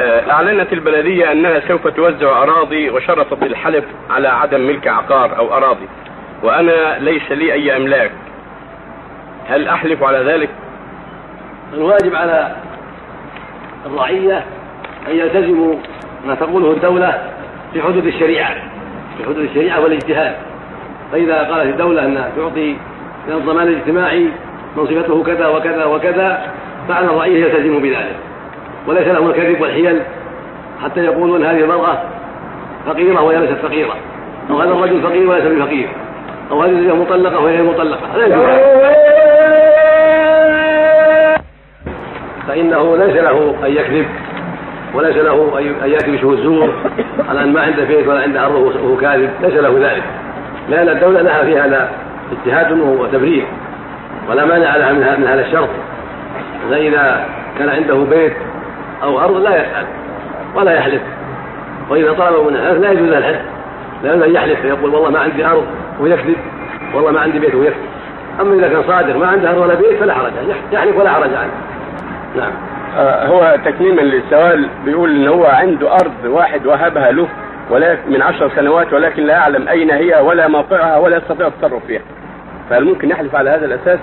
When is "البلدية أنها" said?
0.72-1.60